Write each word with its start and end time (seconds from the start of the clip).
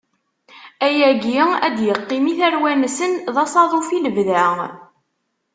Ayagi 0.85 1.41
ad 1.65 1.73
d-iqqim 1.77 2.25
i 2.31 2.33
tarwa-nsen 2.39 3.13
d 3.33 3.35
asaḍuf, 3.43 3.89
i 3.97 3.99
lebda. 4.05 4.45